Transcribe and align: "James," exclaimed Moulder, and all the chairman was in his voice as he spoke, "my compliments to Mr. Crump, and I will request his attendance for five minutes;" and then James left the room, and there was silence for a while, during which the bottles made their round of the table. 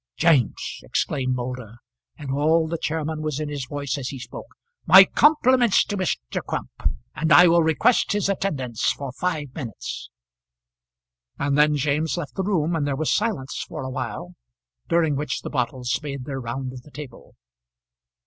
"James," 0.17 0.79
exclaimed 0.81 1.35
Moulder, 1.35 1.75
and 2.17 2.31
all 2.31 2.67
the 2.67 2.79
chairman 2.79 3.21
was 3.21 3.39
in 3.39 3.49
his 3.49 3.67
voice 3.67 3.99
as 3.99 4.09
he 4.09 4.17
spoke, 4.17 4.55
"my 4.87 5.05
compliments 5.05 5.83
to 5.83 5.95
Mr. 5.95 6.43
Crump, 6.43 6.71
and 7.13 7.31
I 7.31 7.47
will 7.47 7.61
request 7.61 8.13
his 8.13 8.27
attendance 8.27 8.91
for 8.91 9.11
five 9.11 9.53
minutes;" 9.53 10.09
and 11.37 11.55
then 11.55 11.75
James 11.75 12.17
left 12.17 12.33
the 12.33 12.41
room, 12.41 12.75
and 12.75 12.87
there 12.87 12.95
was 12.95 13.13
silence 13.13 13.63
for 13.67 13.83
a 13.83 13.91
while, 13.91 14.33
during 14.89 15.15
which 15.15 15.43
the 15.43 15.51
bottles 15.51 15.99
made 16.01 16.25
their 16.25 16.39
round 16.41 16.73
of 16.73 16.81
the 16.81 16.89
table. 16.89 17.35